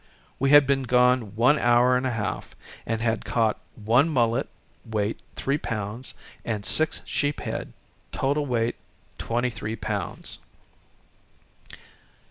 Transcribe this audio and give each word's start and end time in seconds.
We 0.39 0.49
had 0.49 0.65
been 0.65 0.81
gone 0.81 1.35
one 1.35 1.59
hour 1.59 1.95
and 1.95 2.07
a 2.07 2.09
half, 2.09 2.55
and 2.87 3.01
had 3.01 3.23
caught 3.23 3.59
one 3.75 4.09
mullet, 4.09 4.49
weight 4.83 5.19
three 5.35 5.59
pounds, 5.59 6.15
and 6.43 6.65
six 6.65 7.01
sheephead, 7.05 7.73
total 8.11 8.47
weight 8.47 8.77
twenty 9.19 9.51
three 9.51 9.75
pounds.. 9.75 10.39